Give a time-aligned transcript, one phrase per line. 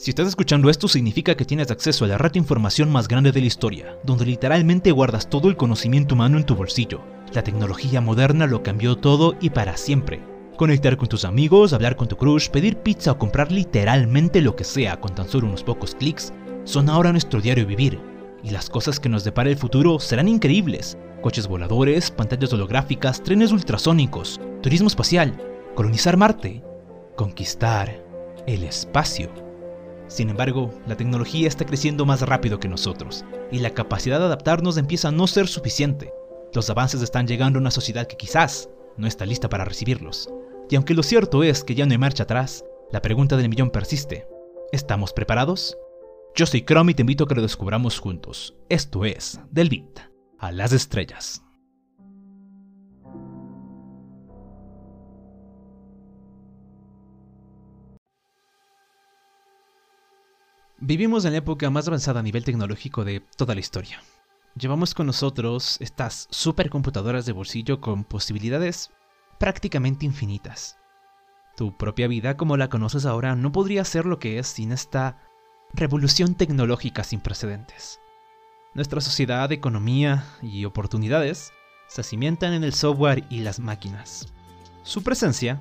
[0.00, 3.32] Si estás escuchando esto significa que tienes acceso a la red de información más grande
[3.32, 7.02] de la historia, donde literalmente guardas todo el conocimiento humano en tu bolsillo.
[7.34, 10.22] La tecnología moderna lo cambió todo y para siempre.
[10.56, 14.64] Conectar con tus amigos, hablar con tu crush, pedir pizza o comprar literalmente lo que
[14.64, 16.32] sea con tan solo unos pocos clics
[16.64, 18.00] son ahora nuestro diario vivir.
[18.42, 20.96] Y las cosas que nos depara el futuro serán increíbles.
[21.20, 25.36] Coches voladores, pantallas holográficas, trenes ultrasónicos, turismo espacial,
[25.74, 26.64] colonizar Marte,
[27.16, 28.02] conquistar
[28.46, 29.49] el espacio.
[30.10, 34.76] Sin embargo, la tecnología está creciendo más rápido que nosotros, y la capacidad de adaptarnos
[34.76, 36.12] empieza a no ser suficiente.
[36.52, 40.28] Los avances están llegando a una sociedad que quizás no está lista para recibirlos.
[40.68, 43.70] Y aunque lo cierto es que ya no hay marcha atrás, la pregunta del millón
[43.70, 44.26] persiste.
[44.72, 45.78] ¿Estamos preparados?
[46.34, 48.56] Yo soy Chrome y te invito a que lo descubramos juntos.
[48.68, 51.44] Esto es Del Beat a las estrellas.
[60.82, 64.00] Vivimos en la época más avanzada a nivel tecnológico de toda la historia.
[64.58, 68.90] Llevamos con nosotros estas supercomputadoras de bolsillo con posibilidades
[69.38, 70.78] prácticamente infinitas.
[71.54, 75.18] Tu propia vida como la conoces ahora no podría ser lo que es sin esta
[75.74, 78.00] revolución tecnológica sin precedentes.
[78.72, 81.52] Nuestra sociedad, economía y oportunidades
[81.88, 84.32] se cimientan en el software y las máquinas.
[84.82, 85.60] Su presencia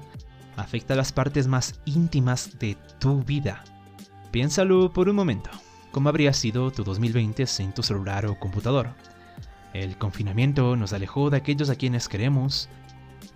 [0.55, 3.65] afecta las partes más íntimas de tu vida.
[4.31, 5.49] Piénsalo por un momento.
[5.91, 8.93] ¿Cómo habría sido tu 2020 sin tu celular o computador?
[9.73, 12.69] El confinamiento nos alejó de aquellos a quienes queremos,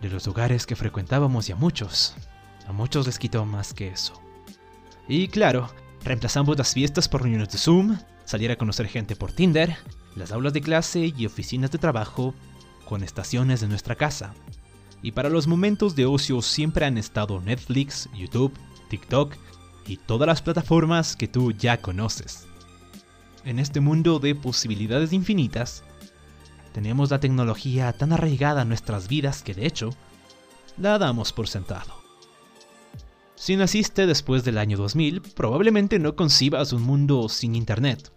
[0.01, 2.13] de los lugares que frecuentábamos y a muchos,
[2.67, 4.13] a muchos les quitó más que eso.
[5.07, 5.67] Y claro,
[6.03, 9.75] reemplazamos las fiestas por reuniones de Zoom, salir a conocer gente por Tinder,
[10.15, 12.35] las aulas de clase y oficinas de trabajo
[12.85, 14.35] con estaciones de nuestra casa.
[15.01, 18.53] Y para los momentos de ocio siempre han estado Netflix, YouTube,
[18.89, 19.35] TikTok
[19.87, 22.47] y todas las plataformas que tú ya conoces.
[23.45, 25.83] En este mundo de posibilidades infinitas,
[26.73, 29.91] tenemos la tecnología tan arraigada en nuestras vidas que de hecho,
[30.77, 31.93] la damos por sentado.
[33.35, 38.11] Si naciste después del año 2000, probablemente no concibas un mundo sin Internet.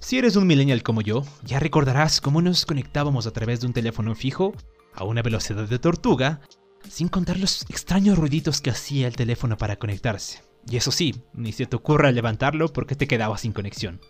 [0.00, 3.72] Si eres un millennial como yo, ya recordarás cómo nos conectábamos a través de un
[3.72, 4.52] teléfono fijo
[4.94, 6.40] a una velocidad de tortuga,
[6.88, 10.45] sin contar los extraños ruiditos que hacía el teléfono para conectarse.
[10.68, 14.00] Y eso sí, ni se te ocurra levantarlo porque te quedabas sin conexión.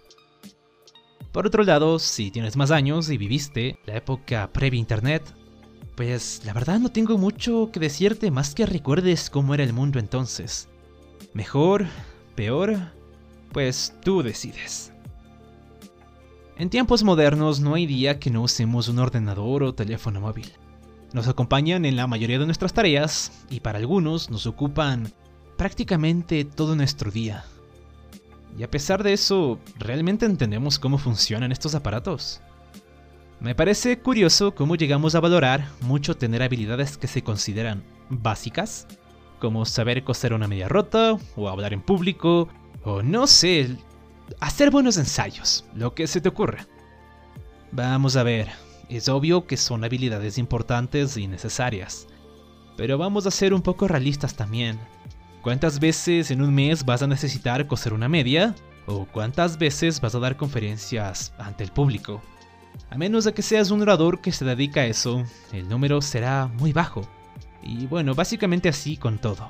[1.33, 5.23] Por otro lado, si tienes más años y viviste la época previa Internet,
[5.97, 9.99] pues la verdad no tengo mucho que decirte más que recuerdes cómo era el mundo
[9.99, 10.69] entonces.
[11.35, 11.87] Mejor,
[12.35, 12.77] peor,
[13.53, 14.93] pues tú decides.
[16.57, 20.53] En tiempos modernos no hay día que no usemos un ordenador o teléfono móvil.
[21.13, 25.13] Nos acompañan en la mayoría de nuestras tareas y para algunos nos ocupan
[25.57, 27.45] prácticamente todo nuestro día.
[28.59, 32.41] Y a pesar de eso, ¿realmente entendemos cómo funcionan estos aparatos?
[33.41, 38.87] Me parece curioso cómo llegamos a valorar mucho tener habilidades que se consideran básicas,
[39.41, 42.49] como saber coser una media rota, o hablar en público,
[42.83, 43.77] o no sé,
[44.41, 46.67] hacer buenos ensayos, lo que se te ocurra.
[47.73, 48.49] Vamos a ver,
[48.89, 52.07] es obvio que son habilidades importantes y necesarias,
[52.77, 54.79] pero vamos a ser un poco realistas también.
[55.47, 58.53] ¿Cuántas veces en un mes vas a necesitar coser una media?
[58.85, 62.21] ¿O cuántas veces vas a dar conferencias ante el público?
[62.91, 66.49] A menos de que seas un orador que se dedica a eso, el número será
[66.49, 67.09] muy bajo.
[67.63, 69.49] Y bueno, básicamente así con todo.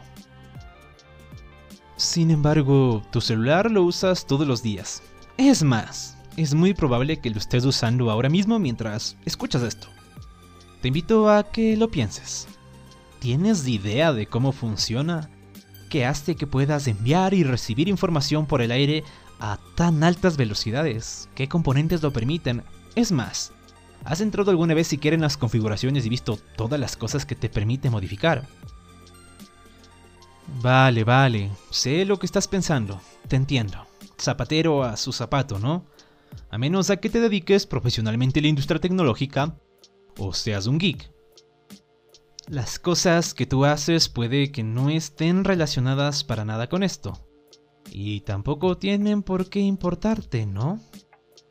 [1.96, 5.02] Sin embargo, tu celular lo usas todos los días.
[5.38, 9.88] Es más, es muy probable que lo estés usando ahora mismo mientras escuchas esto.
[10.82, 12.48] Te invito a que lo pienses.
[13.18, 15.30] ¿Tienes idea de cómo funciona?
[15.88, 19.04] Que hace que puedas enviar y recibir información por el aire
[19.41, 21.28] a tan altas velocidades.
[21.34, 22.62] ¿Qué componentes lo permiten?
[22.94, 23.52] Es más,
[24.04, 27.48] ¿has entrado alguna vez si quieren las configuraciones y visto todas las cosas que te
[27.48, 28.47] permite modificar?
[30.62, 33.86] Vale, vale, sé lo que estás pensando, te entiendo.
[34.18, 35.84] Zapatero a su zapato, ¿no?
[36.50, 39.56] A menos a que te dediques profesionalmente a la industria tecnológica
[40.18, 41.16] o seas un geek.
[42.48, 47.27] Las cosas que tú haces puede que no estén relacionadas para nada con esto.
[47.91, 50.81] Y tampoco tienen por qué importarte, ¿no?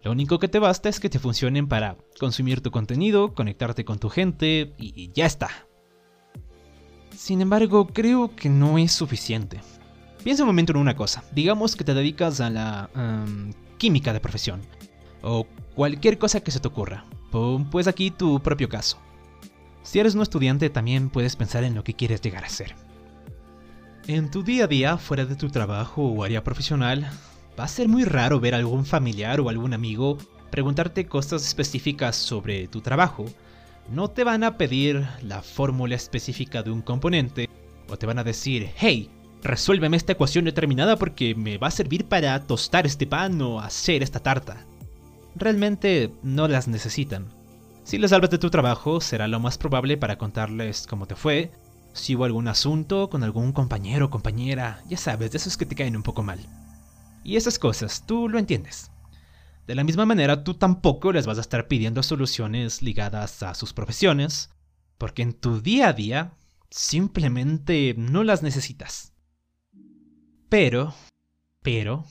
[0.04, 4.00] Lo único que te basta es que te funcionen para consumir tu contenido, conectarte con
[4.00, 5.50] tu gente y ya está.
[7.14, 9.60] Sin embargo, creo que no es suficiente.
[10.24, 11.24] Piensa un momento en una cosa.
[11.34, 12.90] Digamos que te dedicas a la
[13.78, 14.62] química de profesión.
[15.22, 17.06] O cualquier cosa que se te ocurra.
[17.72, 18.98] Pues aquí tu propio caso.
[19.86, 22.76] Si eres un estudiante también puedes pensar en lo que quieres llegar a ser.
[24.08, 27.08] En tu día a día, fuera de tu trabajo o área profesional,
[27.58, 30.18] va a ser muy raro ver a algún familiar o algún amigo
[30.50, 33.26] preguntarte cosas específicas sobre tu trabajo.
[33.92, 37.48] No te van a pedir la fórmula específica de un componente
[37.88, 39.12] o te van a decir, hey,
[39.44, 44.02] resuélveme esta ecuación determinada porque me va a servir para tostar este pan o hacer
[44.02, 44.66] esta tarta.
[45.36, 47.35] Realmente no las necesitan.
[47.86, 51.52] Si les hablas de tu trabajo, será lo más probable para contarles cómo te fue,
[51.94, 55.76] si hubo algún asunto con algún compañero o compañera, ya sabes, de esos que te
[55.76, 56.40] caen un poco mal.
[57.24, 58.90] Y esas cosas, tú lo entiendes.
[59.68, 63.72] De la misma manera, tú tampoco les vas a estar pidiendo soluciones ligadas a sus
[63.72, 64.50] profesiones,
[64.98, 66.34] porque en tu día a día
[66.72, 69.14] simplemente no las necesitas.
[70.50, 70.96] Pero,
[71.62, 72.04] pero,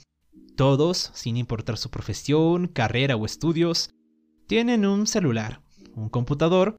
[0.55, 3.91] todos, sin importar su profesión, carrera o estudios,
[4.47, 5.63] tienen un celular,
[5.94, 6.76] un computador.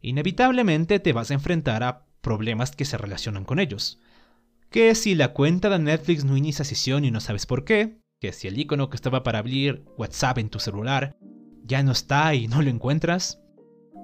[0.00, 3.98] Inevitablemente te vas a enfrentar a problemas que se relacionan con ellos.
[4.70, 8.32] Que si la cuenta de Netflix no inicia sesión y no sabes por qué, que
[8.32, 11.16] si el icono que estaba para abrir WhatsApp en tu celular
[11.64, 13.40] ya no está y no lo encuentras,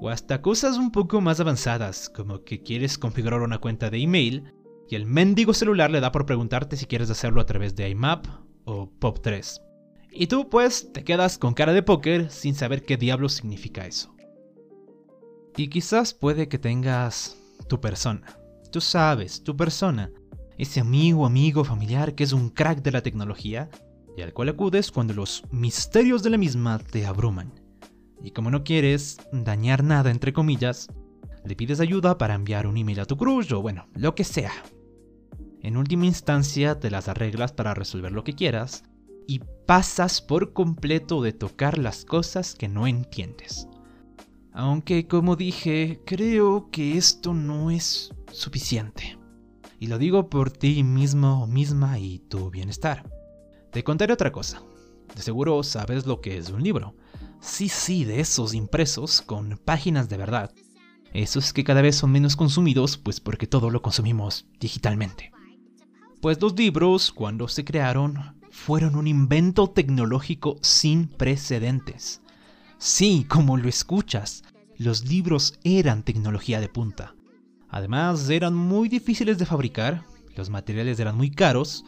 [0.00, 4.52] o hasta cosas un poco más avanzadas, como que quieres configurar una cuenta de email
[4.88, 8.26] y el mendigo celular le da por preguntarte si quieres hacerlo a través de IMAP
[8.64, 9.67] o POP3.
[10.10, 14.14] Y tú pues te quedas con cara de póker sin saber qué diablo significa eso.
[15.56, 17.36] Y quizás puede que tengas
[17.68, 18.38] tu persona.
[18.70, 20.10] Tú sabes, tu persona.
[20.56, 23.68] Ese amigo, amigo, familiar que es un crack de la tecnología
[24.16, 27.52] y al cual acudes cuando los misterios de la misma te abruman.
[28.22, 30.88] Y como no quieres dañar nada, entre comillas,
[31.44, 34.52] le pides ayuda para enviar un email a tu crush o bueno, lo que sea.
[35.62, 38.84] En última instancia te las arreglas para resolver lo que quieras
[39.28, 43.68] y pasas por completo de tocar las cosas que no entiendes.
[44.52, 49.18] Aunque como dije, creo que esto no es suficiente.
[49.78, 53.08] Y lo digo por ti mismo o misma y tu bienestar.
[53.70, 54.62] Te contaré otra cosa.
[55.14, 56.96] De seguro sabes lo que es un libro.
[57.40, 60.52] Sí, sí, de esos impresos con páginas de verdad.
[61.12, 65.32] Esos que cada vez son menos consumidos, pues porque todo lo consumimos digitalmente.
[66.22, 72.20] Pues los libros, cuando se crearon, fueron un invento tecnológico sin precedentes.
[72.76, 74.42] Sí, como lo escuchas,
[74.76, 77.14] los libros eran tecnología de punta.
[77.70, 80.04] Además, eran muy difíciles de fabricar,
[80.36, 81.84] los materiales eran muy caros,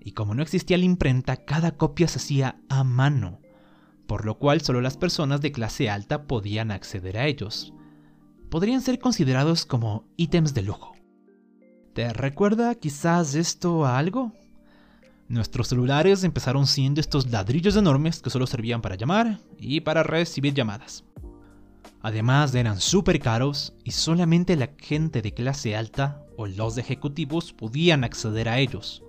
[0.00, 3.40] y como no existía la imprenta, cada copia se hacía a mano,
[4.08, 7.74] por lo cual solo las personas de clase alta podían acceder a ellos.
[8.50, 10.94] Podrían ser considerados como ítems de lujo.
[11.92, 14.32] ¿Te recuerda quizás esto a algo?
[15.28, 20.52] Nuestros celulares empezaron siendo estos ladrillos enormes que solo servían para llamar y para recibir
[20.52, 21.04] llamadas.
[22.02, 28.04] Además eran súper caros y solamente la gente de clase alta o los ejecutivos podían
[28.04, 29.02] acceder a ellos.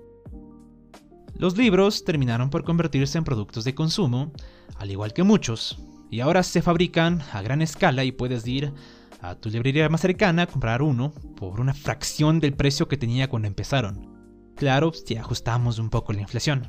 [1.37, 4.31] Los libros terminaron por convertirse en productos de consumo,
[4.77, 5.77] al igual que muchos,
[6.09, 8.71] y ahora se fabrican a gran escala y puedes ir
[9.19, 13.49] a tu librería más cercana comprar uno por una fracción del precio que tenía cuando
[13.49, 14.14] empezaron.
[14.55, 16.67] Claro, si ajustamos un poco la inflación.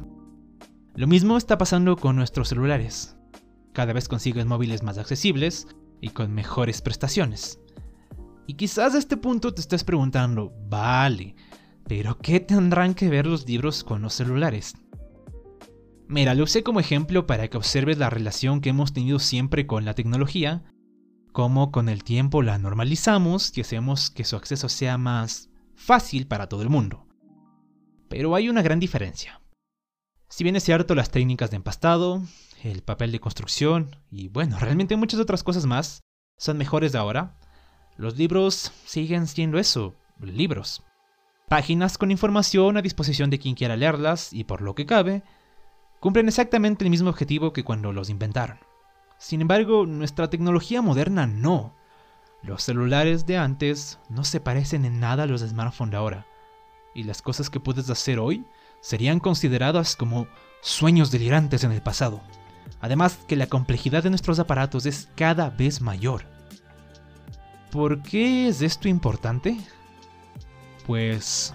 [0.95, 3.17] Lo mismo está pasando con nuestros celulares.
[3.73, 5.69] Cada vez consigues móviles más accesibles
[6.01, 7.61] y con mejores prestaciones.
[8.47, 11.35] Y quizás a este punto te estés preguntando, vale,
[11.87, 14.75] pero ¿qué tendrán que ver los libros con los celulares?
[16.09, 19.85] Mira, lo usé como ejemplo para que observes la relación que hemos tenido siempre con
[19.85, 20.65] la tecnología
[21.37, 26.49] cómo con el tiempo la normalizamos y hacemos que su acceso sea más fácil para
[26.49, 27.06] todo el mundo.
[28.09, 29.41] Pero hay una gran diferencia.
[30.29, 32.23] Si bien es cierto las técnicas de empastado,
[32.63, 36.01] el papel de construcción y bueno, realmente muchas otras cosas más
[36.37, 37.37] son mejores de ahora,
[37.97, 40.83] los libros siguen siendo eso, libros.
[41.49, 45.23] Páginas con información a disposición de quien quiera leerlas y por lo que cabe,
[46.01, 48.59] cumplen exactamente el mismo objetivo que cuando los inventaron.
[49.19, 51.75] Sin embargo, nuestra tecnología moderna no.
[52.43, 56.27] Los celulares de antes no se parecen en nada a los smartphones de ahora.
[56.97, 58.47] Y las cosas que puedes hacer hoy
[58.81, 60.27] serían consideradas como
[60.63, 62.23] sueños delirantes en el pasado.
[62.81, 66.25] Además que la complejidad de nuestros aparatos es cada vez mayor.
[67.71, 69.59] ¿Por qué es esto importante?
[70.87, 71.53] Pues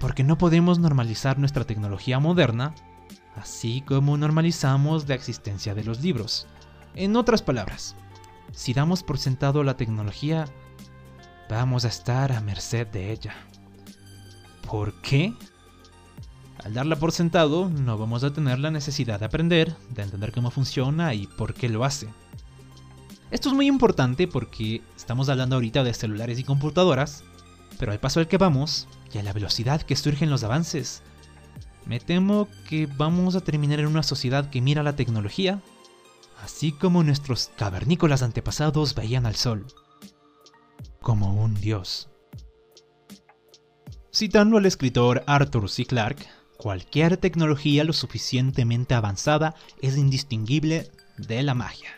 [0.00, 2.74] porque no podemos normalizar nuestra tecnología moderna
[3.36, 6.46] así como normalizamos la existencia de los libros.
[6.94, 7.96] En otras palabras,
[8.52, 10.46] si damos por sentado la tecnología,
[11.48, 13.34] vamos a estar a merced de ella.
[14.72, 15.34] ¿Por qué?
[16.64, 20.50] Al darla por sentado, no vamos a tener la necesidad de aprender, de entender cómo
[20.50, 22.08] funciona y por qué lo hace.
[23.30, 27.22] Esto es muy importante porque estamos hablando ahorita de celulares y computadoras,
[27.78, 31.02] Pero al paso al que vamos y a la velocidad que surgen los avances,
[31.84, 35.60] me temo que vamos a terminar en una sociedad que mira la tecnología,
[36.42, 39.66] así como nuestros cavernícolas antepasados veían al sol,
[41.02, 42.11] como un dios.
[44.14, 45.86] Citando al escritor Arthur C.
[45.86, 46.28] Clarke,
[46.58, 51.88] cualquier tecnología lo suficientemente avanzada es indistinguible de la magia.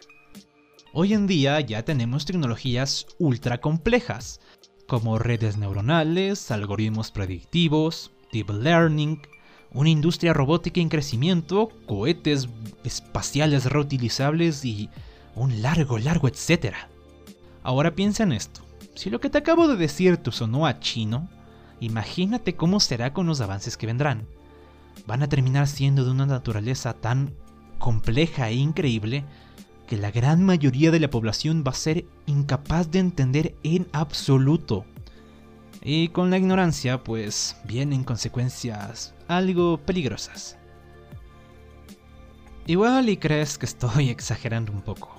[0.92, 4.40] Hoy en día ya tenemos tecnologías ultra complejas,
[4.86, 9.20] como redes neuronales, algoritmos predictivos, deep learning,
[9.72, 12.48] una industria robótica en crecimiento, cohetes
[12.84, 14.88] espaciales reutilizables y
[15.34, 16.88] un largo, largo etcétera.
[17.64, 18.60] Ahora piensa en esto.
[18.94, 21.28] Si lo que te acabo de decir te sonó a chino,
[21.84, 24.26] imagínate cómo será con los avances que vendrán.
[25.06, 27.34] Van a terminar siendo de una naturaleza tan
[27.78, 29.24] compleja e increíble
[29.86, 34.84] que la gran mayoría de la población va a ser incapaz de entender en absoluto.
[35.82, 40.56] Y con la ignorancia, pues vienen consecuencias algo peligrosas.
[42.66, 45.14] Igual y crees que estoy exagerando un poco.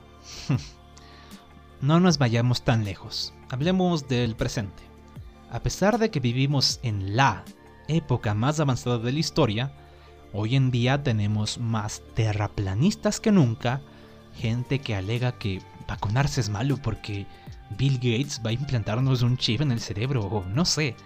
[1.82, 4.95] no nos vayamos tan lejos, hablemos del presente.
[5.56, 7.46] A pesar de que vivimos en la
[7.88, 9.72] época más avanzada de la historia,
[10.34, 13.82] hoy en día tenemos más terraplanistas que nunca,
[14.34, 17.26] gente que alega que vacunarse es malo porque
[17.78, 20.98] Bill Gates va a implantarnos un chip en el cerebro o no sé.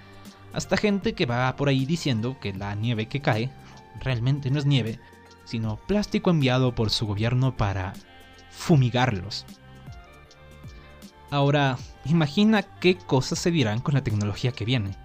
[0.51, 3.51] Hasta gente que va por ahí diciendo que la nieve que cae
[3.99, 4.99] realmente no es nieve,
[5.45, 7.93] sino plástico enviado por su gobierno para
[8.49, 9.45] fumigarlos.
[11.31, 14.95] Ahora, imagina qué cosas se dirán con la tecnología que viene.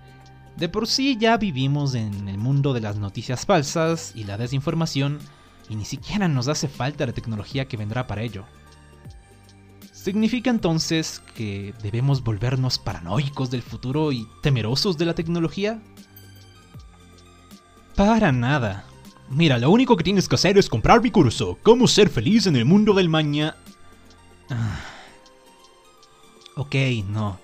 [0.56, 5.18] De por sí ya vivimos en el mundo de las noticias falsas y la desinformación,
[5.68, 8.44] y ni siquiera nos hace falta la tecnología que vendrá para ello.
[9.92, 15.82] ¿Significa entonces que debemos volvernos paranoicos del futuro y temerosos de la tecnología?
[17.96, 18.84] Para nada.
[19.30, 22.56] Mira, lo único que tienes que hacer es comprar mi curso, Cómo ser feliz en
[22.56, 23.56] el mundo del mañana.
[24.50, 24.93] Ah.
[26.56, 26.76] Ok,
[27.08, 27.40] no.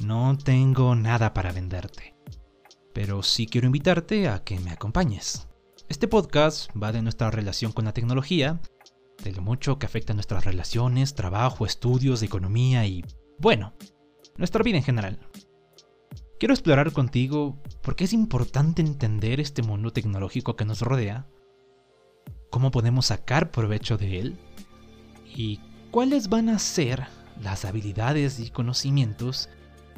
[0.00, 2.14] No tengo nada para venderte.
[2.92, 5.48] Pero sí quiero invitarte a que me acompañes.
[5.88, 8.60] Este podcast va de nuestra relación con la tecnología
[9.24, 13.04] de lo mucho que afecta nuestras relaciones, trabajo, estudios, economía y,
[13.38, 13.74] bueno,
[14.36, 15.18] nuestra vida en general.
[16.38, 21.26] Quiero explorar contigo por qué es importante entender este mundo tecnológico que nos rodea,
[22.50, 24.38] cómo podemos sacar provecho de él
[25.24, 25.60] y
[25.90, 27.06] cuáles van a ser
[27.42, 29.48] las habilidades y conocimientos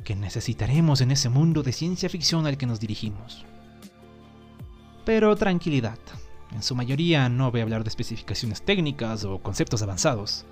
[0.03, 3.45] que necesitaremos en ese mundo de ciencia ficción al que nos dirigimos.
[5.05, 5.99] Pero tranquilidad,
[6.53, 10.45] en su mayoría no voy a hablar de especificaciones técnicas o conceptos avanzados.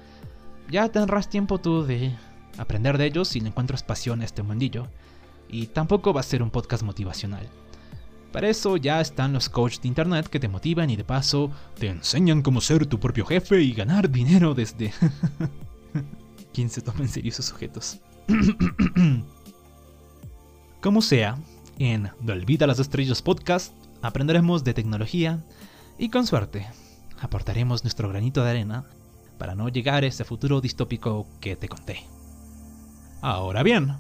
[0.71, 2.15] Ya tendrás tiempo tú de
[2.59, 4.89] aprender de ellos si le encuentras pasión a este mundillo.
[5.49, 7.47] Y tampoco va a ser un podcast motivacional.
[8.33, 11.89] Para eso ya están los coaches de internet que te motivan y de paso te
[11.89, 14.93] enseñan cómo ser tu propio jefe y ganar dinero desde...
[16.53, 18.01] ¿Quién se toma en serio esos sujetos?
[20.83, 21.39] Como sea,
[21.79, 25.43] en The Olvida las Estrellas Podcast aprenderemos de tecnología,
[25.99, 26.67] y con suerte,
[27.21, 28.85] aportaremos nuestro granito de arena
[29.39, 32.05] para no llegar a ese futuro distópico que te conté.
[33.21, 33.97] Ahora bien,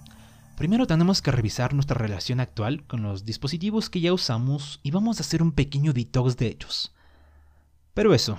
[0.56, 5.18] primero tenemos que revisar nuestra relación actual con los dispositivos que ya usamos y vamos
[5.18, 6.92] a hacer un pequeño detox de ellos.
[7.94, 8.38] Pero eso,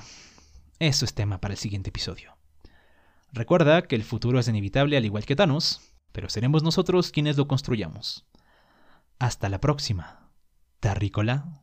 [0.80, 2.33] eso es tema para el siguiente episodio.
[3.34, 7.48] Recuerda que el futuro es inevitable al igual que Thanos, pero seremos nosotros quienes lo
[7.48, 8.28] construyamos.
[9.18, 10.30] Hasta la próxima.
[10.80, 11.63] Terrícola